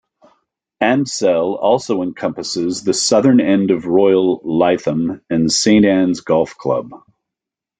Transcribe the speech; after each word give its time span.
Ansdell 0.81 1.53
also 1.59 2.01
encompasses 2.01 2.83
the 2.83 2.91
southern 2.91 3.39
end 3.39 3.69
of 3.69 3.85
Royal 3.85 4.41
Lytham 4.41 5.21
and 5.29 5.51
Saint 5.51 5.85
Annes 5.85 6.21
Golf 6.21 6.57
Club. 6.57 6.89